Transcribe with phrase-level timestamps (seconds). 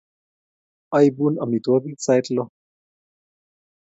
[0.97, 2.43] Aipun amitwogik sait lo